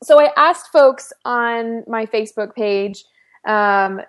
[0.02, 3.04] so I asked folks on my Facebook page
[3.46, 4.00] um,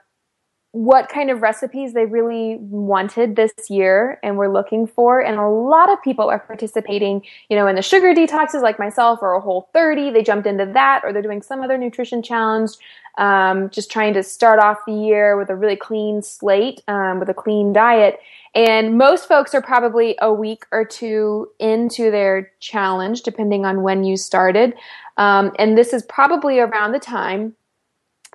[0.72, 5.20] what kind of recipes they really wanted this year and were looking for.
[5.22, 9.20] And a lot of people are participating, you know, in the sugar detoxes like myself
[9.22, 10.12] or a whole 30.
[10.12, 12.72] They jumped into that or they're doing some other nutrition challenge,
[13.18, 17.30] um, just trying to start off the year with a really clean slate, um, with
[17.30, 18.20] a clean diet.
[18.54, 24.04] And most folks are probably a week or two into their challenge, depending on when
[24.04, 24.74] you started.
[25.18, 27.56] Um, and this is probably around the time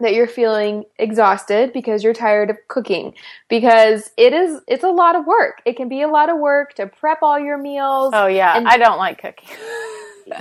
[0.02, 3.14] that you're feeling exhausted because you're tired of cooking.
[3.48, 5.62] Because it is it's a lot of work.
[5.64, 8.12] It can be a lot of work to prep all your meals.
[8.14, 8.56] Oh yeah.
[8.56, 9.48] And, i don't like cooking.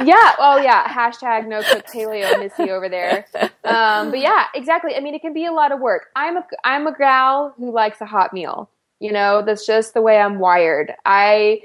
[0.03, 0.35] Yeah.
[0.37, 0.87] Oh yeah.
[0.87, 1.85] Hashtag no cook.
[1.87, 3.25] Paleo missy over there.
[3.63, 4.95] Um, but yeah exactly.
[4.95, 6.09] I mean it can be a lot of work.
[6.15, 8.69] I'm a i'm a gal who likes a hot meal.
[8.99, 10.93] You know that's just the way i'm wired.
[11.03, 11.61] I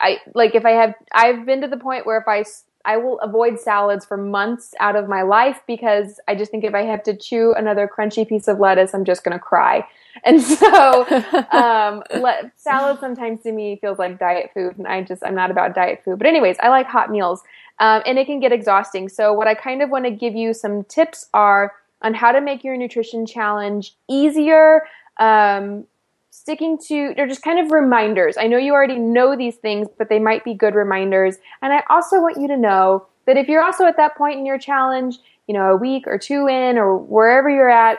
[0.00, 2.44] i like if i have i've been to the point where if i
[2.84, 6.74] I will avoid salads for months out of my life because I just think if
[6.74, 9.86] I have to chew another crunchy piece of lettuce, I'm just going to cry.
[10.24, 11.06] And so,
[11.52, 15.52] um, le- salad sometimes to me feels like diet food, and I just I'm not
[15.52, 16.18] about diet food.
[16.18, 17.42] But anyways, I like hot meals,
[17.78, 19.08] um, and it can get exhausting.
[19.08, 22.40] So what I kind of want to give you some tips are on how to
[22.40, 24.82] make your nutrition challenge easier.
[25.18, 25.86] Um,
[26.30, 28.36] sticking to they're just kind of reminders.
[28.38, 31.36] I know you already know these things, but they might be good reminders.
[31.60, 34.46] And I also want you to know that if you're also at that point in
[34.46, 37.98] your challenge, you know, a week or two in or wherever you're at,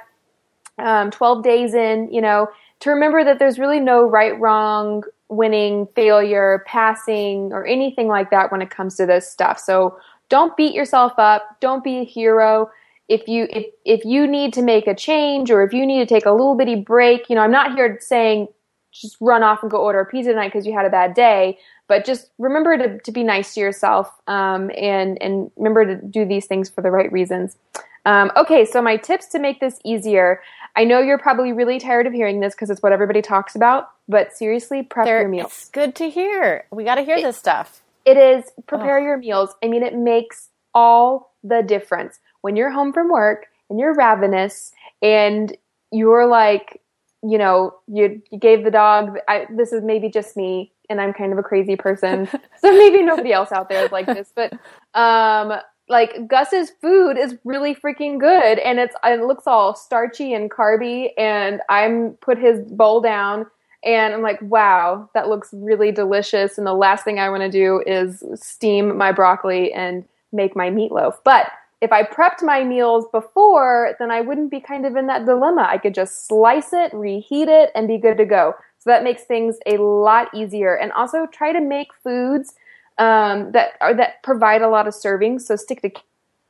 [0.77, 2.47] um, 12 days in, you know,
[2.79, 8.51] to remember that there's really no right, wrong, winning, failure, passing, or anything like that
[8.51, 9.59] when it comes to this stuff.
[9.59, 9.97] So
[10.29, 11.57] don't beat yourself up.
[11.59, 12.69] Don't be a hero
[13.11, 16.05] if you if if you need to make a change or if you need to
[16.05, 18.47] take a little bitty break, you know, I'm not here saying
[18.93, 21.57] just run off and go order a pizza tonight because you had a bad day,
[21.87, 26.25] but just remember to, to be nice to yourself um, and and remember to do
[26.25, 27.57] these things for the right reasons.
[28.05, 30.41] Um, okay, so my tips to make this easier.
[30.77, 33.89] I know you're probably really tired of hearing this because it's what everybody talks about,
[34.07, 35.47] but seriously, prep They're, your meals.
[35.47, 36.65] It's good to hear.
[36.71, 37.81] We got to hear it, this stuff.
[38.05, 39.03] It is prepare oh.
[39.03, 39.53] your meals.
[39.61, 44.71] I mean, it makes all the difference when you're home from work and you're ravenous
[45.01, 45.55] and
[45.91, 46.81] you're like,
[47.23, 51.13] you know, you, you gave the dog, I, this is maybe just me and I'm
[51.13, 52.27] kind of a crazy person.
[52.59, 54.53] so maybe nobody else out there is like this, but,
[54.93, 55.53] um,
[55.89, 61.09] like Gus's food is really freaking good and it's, it looks all starchy and carby
[61.17, 63.45] and I'm put his bowl down
[63.83, 66.57] and I'm like, wow, that looks really delicious.
[66.57, 70.69] And the last thing I want to do is steam my broccoli and make my
[70.69, 71.15] meatloaf.
[71.23, 71.51] But
[71.81, 75.67] if I prepped my meals before, then I wouldn't be kind of in that dilemma.
[75.67, 78.53] I could just slice it, reheat it, and be good to go.
[78.77, 80.75] So that makes things a lot easier.
[80.75, 82.53] And also try to make foods
[82.99, 85.41] um, that are that provide a lot of servings.
[85.41, 85.91] So stick to,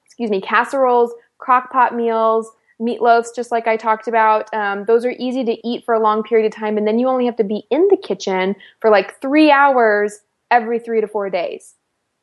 [0.05, 4.53] excuse me, casseroles, crock pot meals, meatloaves, just like I talked about.
[4.53, 7.07] Um, those are easy to eat for a long period of time, and then you
[7.07, 11.29] only have to be in the kitchen for like three hours every three to four
[11.29, 11.75] days.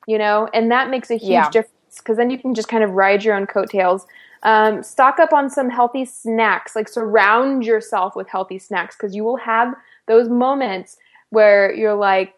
[0.07, 1.51] You know, and that makes a huge yeah.
[1.51, 4.07] difference because then you can just kind of ride your own coattails.
[4.42, 9.24] Um, stock up on some healthy snacks, like surround yourself with healthy snacks because you
[9.24, 9.74] will have
[10.07, 10.96] those moments
[11.31, 12.35] where you're like,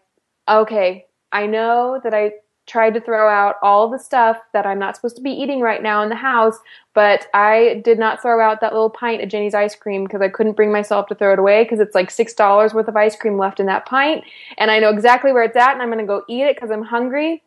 [0.49, 2.33] okay, I know that I
[2.67, 5.81] tried to throw out all the stuff that I'm not supposed to be eating right
[5.81, 6.57] now in the house,
[6.93, 10.29] but I did not throw out that little pint of Jeni's ice cream because I
[10.29, 13.37] couldn't bring myself to throw it away because it's like $6 worth of ice cream
[13.37, 14.23] left in that pint.
[14.57, 16.71] And I know exactly where it's at and I'm going to go eat it because
[16.71, 17.43] I'm hungry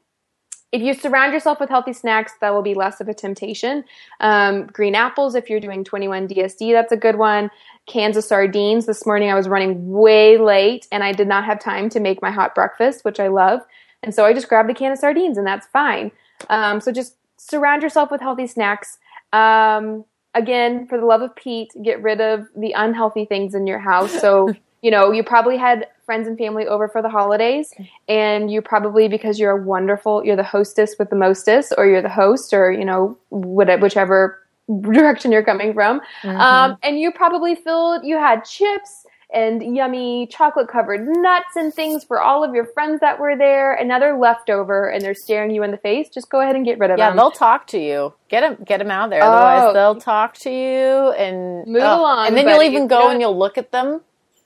[0.75, 3.85] if you surround yourself with healthy snacks, that will be less of a temptation.
[4.19, 7.49] Um, green apples, if you're doing 21 DSD, that's a good one.
[7.87, 8.85] Cans of sardines.
[8.85, 12.21] This morning I was running way late and I did not have time to make
[12.21, 13.61] my hot breakfast, which I love.
[14.03, 16.11] And so I just grabbed a can of sardines and that's fine.
[16.51, 18.99] Um, so just surround yourself with healthy snacks.
[19.33, 23.79] Um, again, for the love of Pete, get rid of the unhealthy things in your
[23.79, 24.11] house.
[24.21, 24.53] So,
[24.85, 27.73] you know, you probably had friends and family over for the holidays
[28.07, 32.03] and you probably because you're a wonderful you're the hostess with the mostest or you're
[32.03, 34.39] the host or you know whichever
[34.83, 36.37] direction you're coming from mm-hmm.
[36.39, 42.05] um, and you probably filled you had chips and yummy chocolate covered nuts and things
[42.05, 45.71] for all of your friends that were there Another leftover and they're staring you in
[45.71, 46.09] the face.
[46.09, 47.17] Just go ahead and get rid of yeah, them.
[47.17, 48.13] yeah they'll talk to you.
[48.29, 49.23] Get them get them out there.
[49.23, 49.27] Oh.
[49.27, 53.21] otherwise they'll talk to you and move oh, along and then you'll even go and
[53.21, 54.03] you'll look at them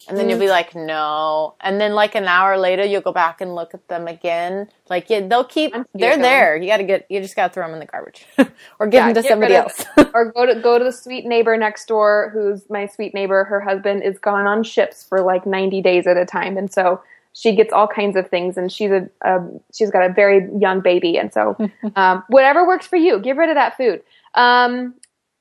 [0.06, 0.50] and then you'll be mm.
[0.50, 1.54] like, no.
[1.60, 4.68] And then like an hour later, you'll go back and look at them again.
[4.88, 6.56] Like yeah, they'll keep, they're there.
[6.56, 8.24] You gotta get, you just gotta throw them in the garbage
[8.78, 9.84] or give yeah, them to somebody else.
[10.14, 13.44] or go to, go to the sweet neighbor next door who's my sweet neighbor.
[13.44, 16.56] Her husband is gone on ships for like 90 days at a time.
[16.56, 19.38] And so she gets all kinds of things, and she's a, a
[19.72, 21.56] she's got a very young baby, and so
[21.94, 24.02] um, whatever works for you, get rid of that food.
[24.34, 24.94] Um,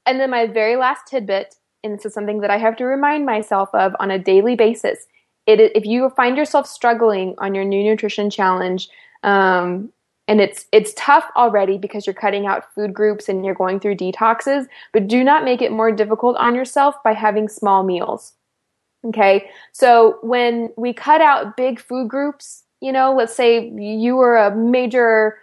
[0.06, 3.26] and then my very last tidbit, and this is something that I have to remind
[3.26, 5.06] myself of on a daily basis.
[5.46, 8.90] It, if you find yourself struggling on your new nutrition challenge,
[9.24, 9.92] um,
[10.28, 13.96] and it's it's tough already because you're cutting out food groups and you're going through
[13.96, 18.34] detoxes but do not make it more difficult on yourself by having small meals
[19.06, 24.38] okay so when we cut out big food groups you know let's say you were
[24.38, 25.38] a major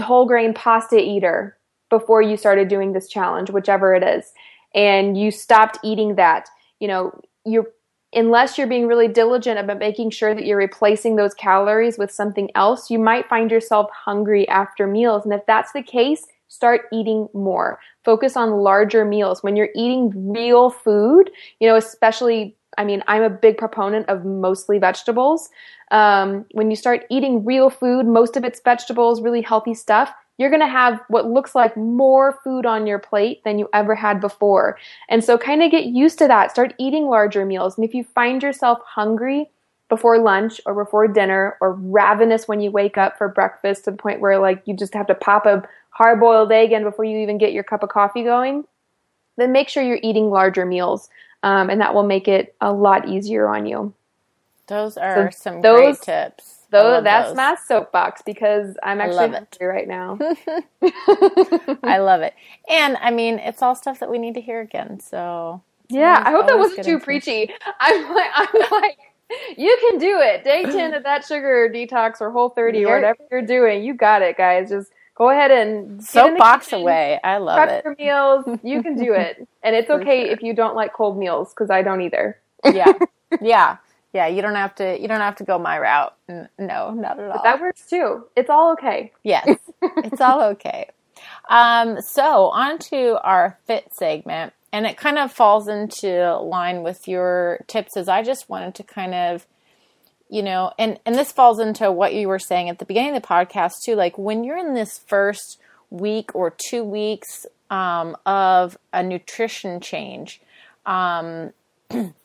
[0.00, 1.56] whole grain pasta eater
[1.90, 4.32] before you started doing this challenge whichever it is
[4.74, 6.48] and you stopped eating that
[6.80, 7.66] you know you're
[8.14, 12.50] unless you're being really diligent about making sure that you're replacing those calories with something
[12.54, 15.24] else, you might find yourself hungry after meals.
[15.24, 17.80] And if that's the case, start eating more.
[18.04, 19.42] Focus on larger meals.
[19.42, 24.24] When you're eating real food, you know, especially, I mean, I'm a big proponent of
[24.24, 25.48] mostly vegetables.
[25.90, 30.50] Um, when you start eating real food, most of it's vegetables, really healthy stuff, you're
[30.50, 34.20] going to have what looks like more food on your plate than you ever had
[34.20, 34.78] before.
[35.08, 36.50] And so kind of get used to that.
[36.50, 37.76] Start eating larger meals.
[37.76, 39.50] And if you find yourself hungry
[39.88, 43.96] before lunch or before dinner or ravenous when you wake up for breakfast to the
[43.96, 47.18] point where like you just have to pop a hard boiled egg in before you
[47.18, 48.64] even get your cup of coffee going,
[49.36, 51.08] then make sure you're eating larger meals.
[51.44, 53.92] Um, and that will make it a lot easier on you.
[54.66, 57.36] Those are so some those, great tips Though that's those.
[57.36, 60.18] my soapbox because I'm actually hungry right now.
[61.84, 62.34] I love it,
[62.68, 64.98] and I mean it's all stuff that we need to hear again.
[64.98, 67.48] So yeah, I hope that wasn't too preachy.
[67.78, 68.98] I'm like, I'm like,
[69.56, 70.42] you can do it.
[70.42, 73.94] Day ten of that sugar detox or Whole 30 you're, or whatever you're doing, you
[73.94, 74.70] got it, guys.
[74.70, 77.20] Just go ahead and soapbox away.
[77.22, 77.84] I love prep it.
[77.84, 80.32] Your meals, you can do it, and it's okay sure.
[80.32, 82.36] if you don't like cold meals because I don't either.
[82.64, 82.92] Yeah,
[83.40, 83.76] yeah
[84.14, 86.14] yeah, you don't have to you don't have to go my route.
[86.28, 86.46] No,
[86.92, 87.32] not at all.
[87.32, 88.24] But that works too.
[88.36, 89.12] It's all okay.
[89.24, 89.58] Yes.
[89.82, 90.88] it's all okay.
[91.48, 94.52] Um, so on to our fit segment.
[94.72, 98.82] And it kind of falls into line with your tips as I just wanted to
[98.84, 99.46] kind of
[100.30, 103.22] you know, and and this falls into what you were saying at the beginning of
[103.22, 103.96] the podcast too.
[103.96, 105.58] Like when you're in this first
[105.90, 110.40] week or two weeks um, of a nutrition change,
[110.86, 111.52] um,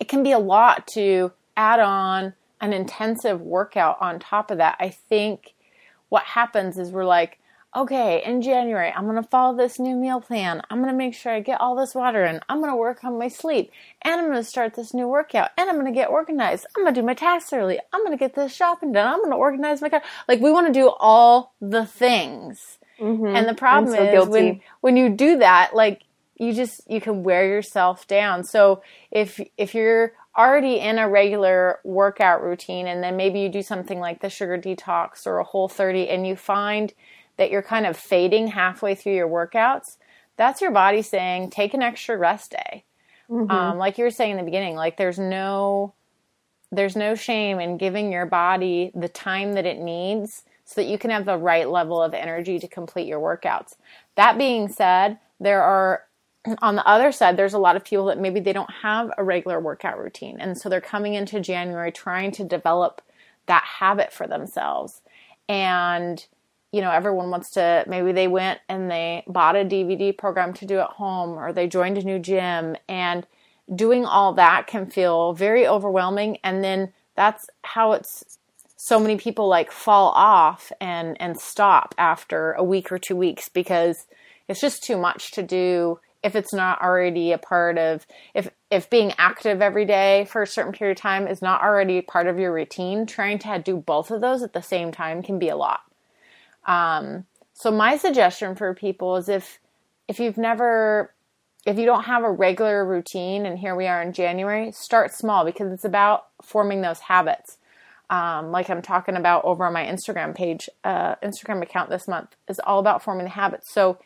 [0.00, 4.76] it can be a lot to add on an intensive workout on top of that.
[4.80, 5.54] I think
[6.08, 7.38] what happens is we're like,
[7.76, 10.62] okay, in January, I'm going to follow this new meal plan.
[10.70, 12.40] I'm going to make sure I get all this water in.
[12.48, 13.70] I'm going to work on my sleep.
[14.02, 15.50] And I'm going to start this new workout.
[15.56, 16.66] And I'm going to get organized.
[16.76, 17.78] I'm going to do my tasks early.
[17.92, 19.06] I'm going to get this shopping done.
[19.06, 20.02] I'm going to organize my car.
[20.26, 22.78] Like, we want to do all the things.
[22.98, 23.36] Mm-hmm.
[23.36, 24.30] And the problem so is guilty.
[24.30, 26.02] when, when you do that, like,
[26.38, 28.44] you just you can wear yourself down.
[28.44, 33.62] So if if you're already in a regular workout routine and then maybe you do
[33.62, 36.94] something like the sugar detox or a whole 30 and you find
[37.38, 39.96] that you're kind of fading halfway through your workouts,
[40.36, 42.84] that's your body saying take an extra rest day.
[43.28, 43.50] Mm-hmm.
[43.50, 45.94] Um, like you were saying in the beginning, like there's no
[46.70, 50.98] there's no shame in giving your body the time that it needs so that you
[50.98, 53.74] can have the right level of energy to complete your workouts.
[54.16, 56.04] That being said, there are
[56.62, 59.24] on the other side, there's a lot of people that maybe they don't have a
[59.24, 60.38] regular workout routine.
[60.40, 63.02] And so they're coming into January trying to develop
[63.46, 65.00] that habit for themselves.
[65.48, 66.24] And,
[66.72, 70.66] you know, everyone wants to, maybe they went and they bought a DVD program to
[70.66, 72.76] do at home or they joined a new gym.
[72.88, 73.26] And
[73.74, 76.38] doing all that can feel very overwhelming.
[76.42, 78.38] And then that's how it's
[78.76, 83.48] so many people like fall off and, and stop after a week or two weeks
[83.48, 84.06] because
[84.46, 88.90] it's just too much to do if it's not already a part of if if
[88.90, 92.38] being active every day for a certain period of time is not already part of
[92.38, 95.56] your routine trying to do both of those at the same time can be a
[95.56, 95.80] lot.
[96.66, 97.24] Um,
[97.54, 99.58] so my suggestion for people is if
[100.06, 101.14] if you've never
[101.64, 105.46] if you don't have a regular routine and here we are in january start small
[105.46, 107.56] because it's about forming those habits.
[108.10, 112.36] Um, like i'm talking about over on my instagram page uh, instagram account this month
[112.48, 113.72] is all about forming the habits.
[113.72, 113.98] So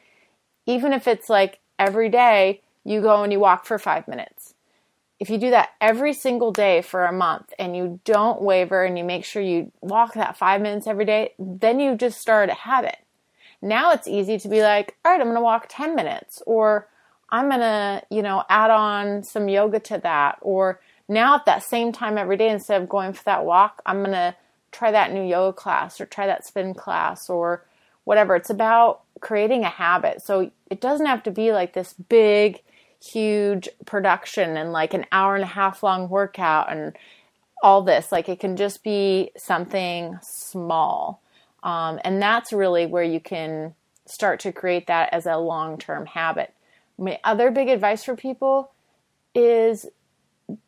[0.66, 4.54] even if it's like every day you go and you walk for five minutes.
[5.18, 8.96] If you do that every single day for a month and you don't waver and
[8.96, 12.54] you make sure you walk that five minutes every day, then you just start a
[12.54, 12.96] habit.
[13.60, 16.88] Now it's easy to be like, all right, I'm going to walk 10 minutes or
[17.30, 20.38] I'm going to, you know, add on some yoga to that.
[20.40, 24.00] Or now at that same time every day, instead of going for that walk, I'm
[24.00, 24.36] going to
[24.72, 27.64] try that new yoga class or try that spin class or
[28.04, 28.34] whatever.
[28.34, 30.20] It's about creating a habit.
[30.20, 32.60] So it doesn't have to be like this big,
[33.02, 36.94] huge production and like an hour and a half long workout and
[37.62, 38.12] all this.
[38.12, 41.22] Like it can just be something small.
[41.62, 46.04] Um, and that's really where you can start to create that as a long term
[46.06, 46.52] habit.
[46.98, 48.72] My other big advice for people
[49.34, 49.86] is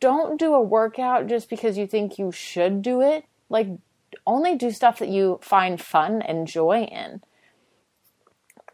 [0.01, 3.25] don't do a workout just because you think you should do it.
[3.51, 3.69] Like,
[4.27, 7.21] only do stuff that you find fun and joy in.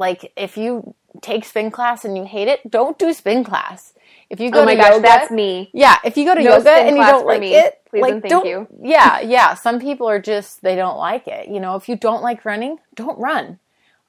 [0.00, 3.92] Like, if you take spin class and you hate it, don't do spin class.
[4.30, 5.70] If you go oh my to gosh, yoga, that's me.
[5.74, 7.54] yeah, if you go to No yoga and you don't like me.
[7.54, 8.66] it, Please like and thank don't, you.
[8.82, 9.54] Yeah, yeah.
[9.54, 11.48] Some people are just they don't like it.
[11.48, 13.58] You know, if you don't like running, don't run.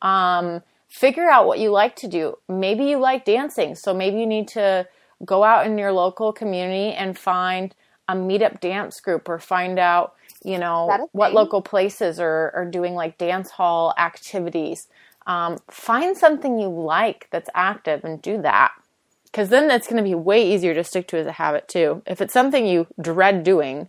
[0.01, 2.37] Um, figure out what you like to do.
[2.47, 4.87] Maybe you like dancing, so maybe you need to
[5.25, 7.75] go out in your local community and find
[8.07, 12.93] a meetup dance group or find out, you know, what local places are, are doing
[12.93, 14.87] like dance hall activities.
[15.27, 18.71] Um, find something you like that's active and do that.
[19.25, 22.01] Because then that's going to be way easier to stick to as a habit too.
[22.05, 23.87] If it's something you dread doing,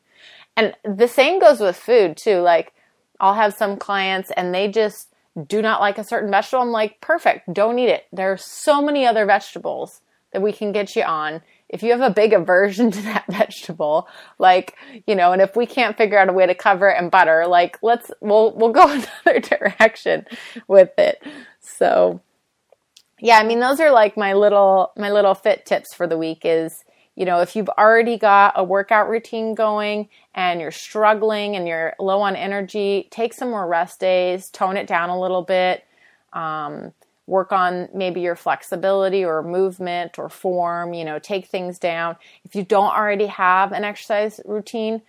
[0.56, 2.38] and the same goes with food too.
[2.38, 2.72] Like,
[3.18, 5.08] I'll have some clients and they just
[5.46, 6.62] do not like a certain vegetable.
[6.62, 8.06] I'm like, perfect, don't eat it.
[8.12, 10.00] There are so many other vegetables
[10.32, 11.42] that we can get you on.
[11.72, 14.06] If you have a big aversion to that vegetable,
[14.38, 17.08] like, you know, and if we can't figure out a way to cover it in
[17.08, 18.82] butter, like, let's, we'll, we'll go
[19.24, 20.26] another direction
[20.68, 21.22] with it.
[21.60, 22.20] So,
[23.18, 26.42] yeah, I mean, those are like my little, my little fit tips for the week
[26.44, 31.68] is, you know, if you've already got a workout routine going and you're struggling and
[31.68, 35.84] you're low on energy, take some more rest days, tone it down a little bit,
[36.32, 36.92] um,
[37.32, 42.14] work on maybe your flexibility or movement or form, you know, take things down.
[42.44, 45.00] If you don't already have an exercise routine,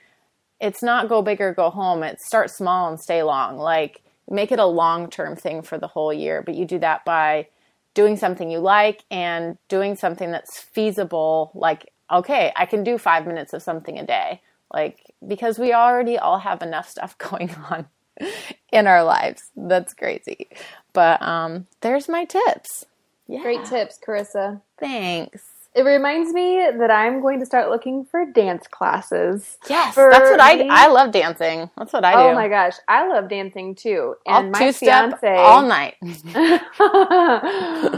[0.61, 2.01] it's not go big or go home.
[2.01, 3.57] It's start small and stay long.
[3.57, 7.03] Like, make it a long term thing for the whole year, but you do that
[7.03, 7.47] by
[7.93, 13.28] doing something you like and doing something that's feasible like okay i can do five
[13.28, 14.41] minutes of something a day
[14.74, 17.86] like because we already all have enough stuff going on
[18.72, 20.47] in our lives that's crazy
[20.93, 22.86] but um there's my tips
[23.28, 24.61] yeah Great tips, Carissa.
[24.80, 25.43] thanks
[25.76, 29.57] It reminds me that I'm going to start looking for dance classes.
[29.70, 33.07] yes that's what i i love dancing that's what i do Oh my gosh, I
[33.07, 34.16] love dancing too.
[34.28, 35.95] i'll And my fiance, all night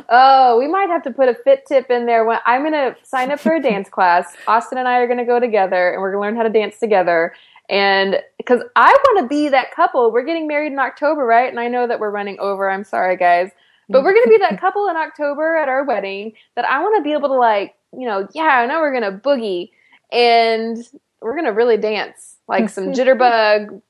[0.09, 2.26] oh, we might have to put a fit tip in there.
[2.26, 5.20] When I'm going to sign up for a dance class, Austin and I are going
[5.20, 7.34] to go together, and we're going to learn how to dance together.
[7.70, 11.49] And because I want to be that couple, we're getting married in October, right?
[11.49, 12.70] And I know that we're running over.
[12.70, 13.49] I'm sorry, guys,
[13.89, 16.97] but we're going to be that couple in October at our wedding that I want
[16.97, 19.72] to be able to like, you know, yeah, I know we're going to boogie,
[20.11, 20.78] and
[21.22, 23.82] we're going to really dance like some jitterbug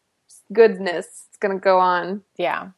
[0.53, 1.25] goodness.
[1.27, 2.21] It's going to go on.
[2.37, 2.69] yeah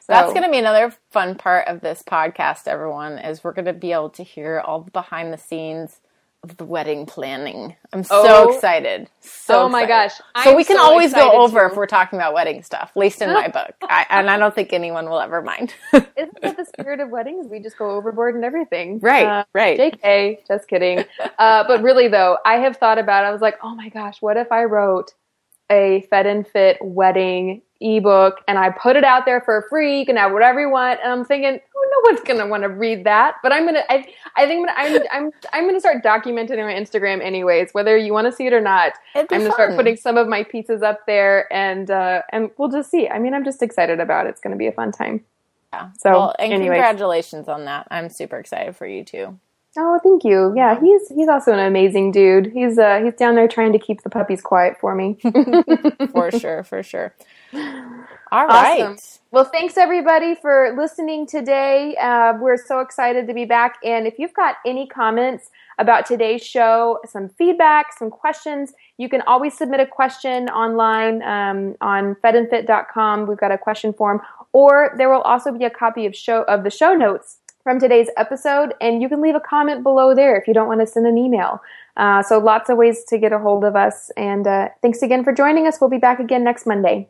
[0.00, 3.66] So, That's going to be another fun part of this podcast, everyone, is we're going
[3.66, 6.00] to be able to hear all the behind the scenes
[6.46, 7.74] the wedding planning.
[7.92, 8.58] I'm so Oh.
[8.60, 9.08] exciid.
[9.20, 9.88] So oh my excited.
[10.34, 10.44] gosh.
[10.44, 11.72] So I'm we can so always go over too.
[11.72, 13.74] if we're talking about wedding stuff, at least in my book.
[13.82, 15.74] I, and I don't think anyone will ever mind.
[15.92, 17.48] Isn't that the spirit of weddings?
[17.50, 19.00] We just go overboard and everything.
[19.00, 19.78] right, Uh, right.
[19.78, 21.04] JK, just kidding.
[21.38, 23.28] Uh, but really though, I have thought about it.
[23.28, 25.12] I was like, oh my gosh, what if I wrote
[25.70, 29.98] a Fed and Fit wedding ebook and I put it out there for free?
[30.00, 31.00] You can have whatever you want.
[31.02, 31.60] And I'm thinking,
[31.90, 33.36] no one's gonna want to read that.
[33.42, 36.84] But I'm gonna, I, I think I'm, gonna, I'm, I'm, I'm gonna start documenting on
[36.84, 38.92] Instagram anyways, whether you want to see it or not.
[39.14, 42.90] I'm gonna start putting some of my pieces up there, and uh, and we'll just
[42.90, 43.08] see.
[43.08, 44.30] I mean, I'm just excited about it.
[44.30, 45.24] It's gonna be a fun time.
[45.72, 45.90] Yeah.
[45.98, 46.76] So, well, and anyways.
[46.76, 47.86] congratulations on that.
[47.90, 49.38] I'm super excited for you too.
[49.76, 50.52] Oh, thank you.
[50.56, 52.46] Yeah, he's he's also an amazing dude.
[52.52, 55.18] He's uh he's down there trying to keep the puppies quiet for me.
[56.12, 57.14] For sure, for sure.
[57.52, 58.82] All right.
[58.82, 58.96] Awesome.
[59.30, 61.96] Well, thanks everybody for listening today.
[61.96, 63.76] Uh, we're so excited to be back.
[63.84, 69.22] And if you've got any comments about today's show, some feedback, some questions, you can
[69.22, 73.26] always submit a question online um, on fedandfit.com.
[73.26, 74.20] We've got a question form,
[74.52, 78.08] or there will also be a copy of show of the show notes from today's
[78.16, 81.06] episode, and you can leave a comment below there if you don't want to send
[81.06, 81.60] an email.
[81.98, 84.10] Uh, so lots of ways to get a hold of us.
[84.16, 85.80] And uh, thanks again for joining us.
[85.80, 87.08] We'll be back again next Monday.